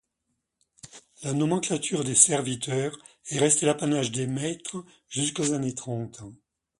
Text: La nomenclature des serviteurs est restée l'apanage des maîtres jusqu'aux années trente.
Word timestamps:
La 1.21 1.31
nomenclature 1.35 2.03
des 2.03 2.15
serviteurs 2.15 2.97
est 3.29 3.37
restée 3.37 3.67
l'apanage 3.67 4.09
des 4.09 4.25
maîtres 4.25 4.83
jusqu'aux 5.07 5.53
années 5.53 5.75
trente. 5.75 6.23